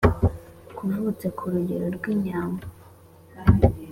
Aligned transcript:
kavutse 0.77 1.25
ku 1.37 1.43
rugero 1.53 1.87
rw' 1.95 2.09
inyambo 2.13 2.63